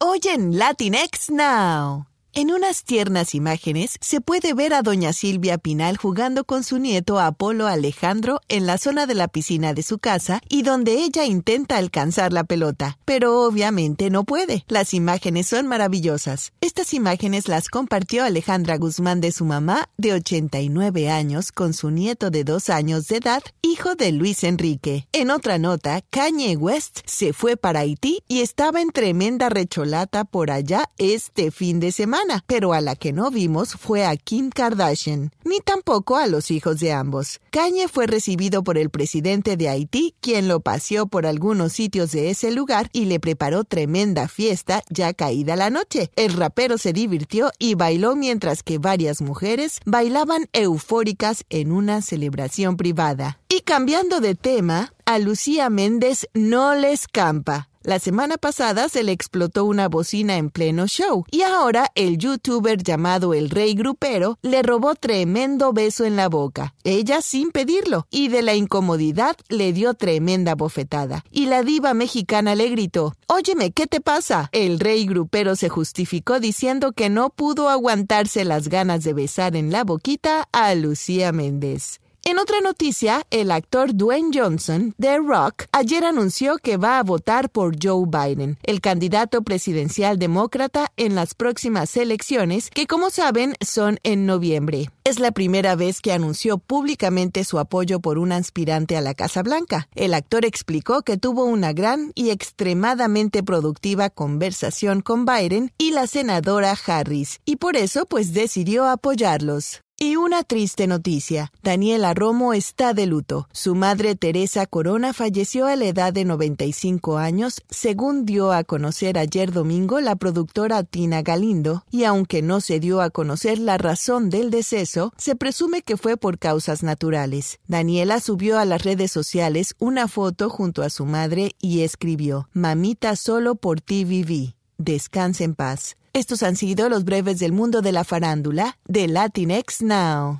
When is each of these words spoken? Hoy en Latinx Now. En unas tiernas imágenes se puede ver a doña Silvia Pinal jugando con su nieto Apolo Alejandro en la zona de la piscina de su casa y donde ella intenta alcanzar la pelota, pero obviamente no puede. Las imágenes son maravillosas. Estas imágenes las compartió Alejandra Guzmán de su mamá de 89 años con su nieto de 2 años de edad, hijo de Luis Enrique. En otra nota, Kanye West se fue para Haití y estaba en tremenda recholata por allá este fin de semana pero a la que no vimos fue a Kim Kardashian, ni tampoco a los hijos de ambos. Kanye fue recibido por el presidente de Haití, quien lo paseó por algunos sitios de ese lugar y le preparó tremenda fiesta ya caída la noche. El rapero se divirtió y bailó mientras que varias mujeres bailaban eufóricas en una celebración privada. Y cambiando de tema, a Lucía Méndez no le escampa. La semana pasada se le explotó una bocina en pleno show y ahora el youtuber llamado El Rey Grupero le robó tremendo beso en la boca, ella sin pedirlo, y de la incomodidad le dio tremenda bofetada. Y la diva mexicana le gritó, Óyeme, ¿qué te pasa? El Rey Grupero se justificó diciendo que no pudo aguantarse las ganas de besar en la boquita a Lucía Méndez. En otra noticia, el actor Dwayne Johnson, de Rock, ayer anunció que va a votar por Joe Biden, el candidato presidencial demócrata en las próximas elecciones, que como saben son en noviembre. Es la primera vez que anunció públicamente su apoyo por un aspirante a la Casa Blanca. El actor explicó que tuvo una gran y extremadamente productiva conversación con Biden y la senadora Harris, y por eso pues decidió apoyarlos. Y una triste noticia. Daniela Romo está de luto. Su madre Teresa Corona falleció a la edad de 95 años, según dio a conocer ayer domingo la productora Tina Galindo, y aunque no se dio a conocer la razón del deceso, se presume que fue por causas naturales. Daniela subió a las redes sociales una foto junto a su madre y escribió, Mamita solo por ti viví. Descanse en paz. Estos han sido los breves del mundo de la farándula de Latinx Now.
Hoy 0.00 0.20
en 0.32 0.56
Latinx 0.56 1.28
Now. 1.28 2.06
En 2.38 2.52
unas 2.52 2.84
tiernas 2.84 3.34
imágenes 3.34 3.96
se 4.00 4.20
puede 4.20 4.54
ver 4.54 4.72
a 4.72 4.82
doña 4.82 5.12
Silvia 5.12 5.58
Pinal 5.58 5.96
jugando 5.96 6.44
con 6.44 6.62
su 6.62 6.78
nieto 6.78 7.18
Apolo 7.18 7.66
Alejandro 7.66 8.40
en 8.48 8.64
la 8.64 8.78
zona 8.78 9.06
de 9.06 9.16
la 9.16 9.26
piscina 9.26 9.74
de 9.74 9.82
su 9.82 9.98
casa 9.98 10.40
y 10.48 10.62
donde 10.62 11.02
ella 11.02 11.24
intenta 11.24 11.78
alcanzar 11.78 12.32
la 12.32 12.44
pelota, 12.44 12.96
pero 13.04 13.42
obviamente 13.42 14.08
no 14.08 14.22
puede. 14.22 14.64
Las 14.68 14.94
imágenes 14.94 15.48
son 15.48 15.66
maravillosas. 15.66 16.52
Estas 16.60 16.94
imágenes 16.94 17.48
las 17.48 17.68
compartió 17.68 18.22
Alejandra 18.22 18.76
Guzmán 18.76 19.20
de 19.20 19.32
su 19.32 19.44
mamá 19.44 19.88
de 19.96 20.12
89 20.12 21.10
años 21.10 21.50
con 21.50 21.74
su 21.74 21.90
nieto 21.90 22.30
de 22.30 22.44
2 22.44 22.70
años 22.70 23.08
de 23.08 23.16
edad, 23.16 23.42
hijo 23.62 23.96
de 23.96 24.12
Luis 24.12 24.44
Enrique. 24.44 25.08
En 25.10 25.32
otra 25.32 25.58
nota, 25.58 26.02
Kanye 26.08 26.56
West 26.56 27.00
se 27.04 27.32
fue 27.32 27.56
para 27.56 27.80
Haití 27.80 28.22
y 28.28 28.42
estaba 28.42 28.80
en 28.80 28.92
tremenda 28.92 29.48
recholata 29.48 30.24
por 30.24 30.52
allá 30.52 30.88
este 30.98 31.50
fin 31.50 31.80
de 31.80 31.90
semana 31.90 32.27
pero 32.46 32.72
a 32.72 32.80
la 32.80 32.96
que 32.96 33.12
no 33.12 33.30
vimos 33.30 33.74
fue 33.74 34.04
a 34.04 34.16
Kim 34.16 34.50
Kardashian, 34.50 35.32
ni 35.44 35.60
tampoco 35.60 36.16
a 36.16 36.26
los 36.26 36.50
hijos 36.50 36.80
de 36.80 36.92
ambos. 36.92 37.40
Kanye 37.50 37.88
fue 37.88 38.06
recibido 38.06 38.62
por 38.62 38.78
el 38.78 38.90
presidente 38.90 39.56
de 39.56 39.68
Haití, 39.68 40.14
quien 40.20 40.48
lo 40.48 40.60
paseó 40.60 41.06
por 41.06 41.26
algunos 41.26 41.72
sitios 41.72 42.12
de 42.12 42.30
ese 42.30 42.50
lugar 42.50 42.90
y 42.92 43.06
le 43.06 43.20
preparó 43.20 43.64
tremenda 43.64 44.28
fiesta 44.28 44.82
ya 44.90 45.12
caída 45.14 45.56
la 45.56 45.70
noche. 45.70 46.10
El 46.16 46.34
rapero 46.34 46.78
se 46.78 46.92
divirtió 46.92 47.50
y 47.58 47.74
bailó 47.74 48.16
mientras 48.16 48.62
que 48.62 48.78
varias 48.78 49.20
mujeres 49.20 49.80
bailaban 49.84 50.48
eufóricas 50.52 51.44
en 51.50 51.72
una 51.72 52.02
celebración 52.02 52.76
privada. 52.76 53.38
Y 53.48 53.60
cambiando 53.60 54.20
de 54.20 54.34
tema, 54.34 54.92
a 55.04 55.18
Lucía 55.18 55.70
Méndez 55.70 56.28
no 56.34 56.74
le 56.74 56.92
escampa. 56.92 57.68
La 57.88 57.98
semana 57.98 58.36
pasada 58.36 58.90
se 58.90 59.02
le 59.02 59.12
explotó 59.12 59.64
una 59.64 59.88
bocina 59.88 60.36
en 60.36 60.50
pleno 60.50 60.86
show 60.86 61.24
y 61.30 61.40
ahora 61.40 61.90
el 61.94 62.18
youtuber 62.18 62.82
llamado 62.82 63.32
El 63.32 63.48
Rey 63.48 63.72
Grupero 63.72 64.38
le 64.42 64.62
robó 64.62 64.94
tremendo 64.94 65.72
beso 65.72 66.04
en 66.04 66.14
la 66.14 66.28
boca, 66.28 66.74
ella 66.84 67.22
sin 67.22 67.50
pedirlo, 67.50 68.06
y 68.10 68.28
de 68.28 68.42
la 68.42 68.54
incomodidad 68.54 69.38
le 69.48 69.72
dio 69.72 69.94
tremenda 69.94 70.54
bofetada. 70.54 71.24
Y 71.30 71.46
la 71.46 71.62
diva 71.62 71.94
mexicana 71.94 72.54
le 72.54 72.68
gritó, 72.68 73.14
Óyeme, 73.26 73.70
¿qué 73.70 73.86
te 73.86 74.02
pasa? 74.02 74.50
El 74.52 74.80
Rey 74.80 75.06
Grupero 75.06 75.56
se 75.56 75.70
justificó 75.70 76.40
diciendo 76.40 76.92
que 76.92 77.08
no 77.08 77.30
pudo 77.30 77.70
aguantarse 77.70 78.44
las 78.44 78.68
ganas 78.68 79.02
de 79.02 79.14
besar 79.14 79.56
en 79.56 79.72
la 79.72 79.84
boquita 79.84 80.46
a 80.52 80.74
Lucía 80.74 81.32
Méndez. 81.32 82.00
En 82.28 82.38
otra 82.38 82.60
noticia, 82.60 83.26
el 83.30 83.50
actor 83.50 83.94
Dwayne 83.94 84.38
Johnson, 84.38 84.94
de 84.98 85.16
Rock, 85.16 85.64
ayer 85.72 86.04
anunció 86.04 86.58
que 86.58 86.76
va 86.76 86.98
a 86.98 87.02
votar 87.02 87.48
por 87.48 87.76
Joe 87.82 88.04
Biden, 88.06 88.58
el 88.64 88.82
candidato 88.82 89.40
presidencial 89.40 90.18
demócrata 90.18 90.92
en 90.98 91.14
las 91.14 91.32
próximas 91.32 91.96
elecciones, 91.96 92.68
que 92.68 92.86
como 92.86 93.08
saben 93.08 93.54
son 93.64 93.98
en 94.02 94.26
noviembre. 94.26 94.90
Es 95.04 95.20
la 95.20 95.32
primera 95.32 95.74
vez 95.74 96.02
que 96.02 96.12
anunció 96.12 96.58
públicamente 96.58 97.44
su 97.44 97.58
apoyo 97.58 97.98
por 98.00 98.18
un 98.18 98.32
aspirante 98.32 98.98
a 98.98 99.00
la 99.00 99.14
Casa 99.14 99.42
Blanca. 99.42 99.88
El 99.94 100.12
actor 100.12 100.44
explicó 100.44 101.00
que 101.00 101.16
tuvo 101.16 101.46
una 101.46 101.72
gran 101.72 102.12
y 102.14 102.28
extremadamente 102.28 103.42
productiva 103.42 104.10
conversación 104.10 105.00
con 105.00 105.24
Biden 105.24 105.72
y 105.78 105.92
la 105.92 106.06
senadora 106.06 106.76
Harris, 106.86 107.40
y 107.46 107.56
por 107.56 107.78
eso 107.78 108.04
pues 108.04 108.34
decidió 108.34 108.86
apoyarlos. 108.86 109.80
Y 110.00 110.14
una 110.14 110.44
triste 110.44 110.86
noticia. 110.86 111.50
Daniela 111.60 112.14
Romo 112.14 112.52
está 112.54 112.94
de 112.94 113.06
luto. 113.06 113.48
Su 113.50 113.74
madre 113.74 114.14
Teresa 114.14 114.64
Corona 114.66 115.12
falleció 115.12 115.66
a 115.66 115.74
la 115.74 115.86
edad 115.86 116.12
de 116.12 116.24
95 116.24 117.18
años, 117.18 117.62
según 117.68 118.24
dio 118.24 118.52
a 118.52 118.62
conocer 118.62 119.18
ayer 119.18 119.50
domingo 119.50 120.00
la 120.00 120.14
productora 120.14 120.84
Tina 120.84 121.22
Galindo, 121.22 121.84
y 121.90 122.04
aunque 122.04 122.42
no 122.42 122.60
se 122.60 122.78
dio 122.78 123.00
a 123.00 123.10
conocer 123.10 123.58
la 123.58 123.76
razón 123.76 124.30
del 124.30 124.52
deceso, 124.52 125.12
se 125.16 125.34
presume 125.34 125.82
que 125.82 125.96
fue 125.96 126.16
por 126.16 126.38
causas 126.38 126.84
naturales. 126.84 127.58
Daniela 127.66 128.20
subió 128.20 128.60
a 128.60 128.64
las 128.64 128.84
redes 128.84 129.10
sociales 129.10 129.74
una 129.80 130.06
foto 130.06 130.48
junto 130.48 130.84
a 130.84 130.90
su 130.90 131.06
madre 131.06 131.56
y 131.60 131.80
escribió, 131.80 132.48
Mamita 132.52 133.16
solo 133.16 133.56
por 133.56 133.80
ti 133.80 134.04
viví. 134.04 134.57
Descanse 134.80 135.42
en 135.42 135.56
paz. 135.56 135.96
Estos 136.12 136.44
han 136.44 136.54
sido 136.54 136.88
los 136.88 137.04
breves 137.04 137.40
del 137.40 137.52
mundo 137.52 137.82
de 137.82 137.90
la 137.90 138.04
farándula 138.04 138.78
de 138.86 139.08
Latinx 139.08 139.82
Now. 139.82 140.36